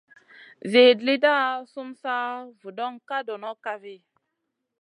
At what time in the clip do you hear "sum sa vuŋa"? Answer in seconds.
1.71-2.87